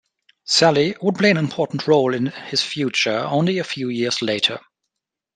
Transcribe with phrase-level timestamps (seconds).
[0.45, 4.59] Saly would play an important role in his future only a few years later.